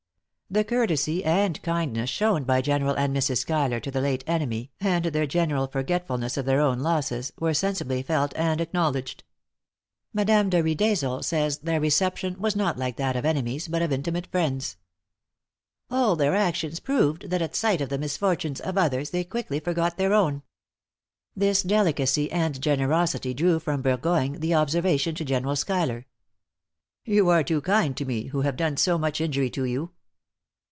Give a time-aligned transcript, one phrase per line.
[0.53, 3.37] The courtesy and kindness shown by General and Mrs.
[3.37, 8.03] Schuyler to the late enemy, and their generous forgetfulness of their own losses, were sensibly
[8.03, 9.23] felt and acknowledged.
[10.11, 14.27] Madame de Riedesel says their reception was not like that of enemies, but of intimate
[14.27, 14.75] friends.
[15.89, 19.95] "All their actions proved, that at sight of the misfortunes of others, they quickly forgot
[19.95, 20.41] their own."
[21.33, 26.07] This delicacy and generosity drew from Burgoyne the observation to General Schuyler,
[27.05, 29.91] "You are too kind to me, who have done so much injury to you."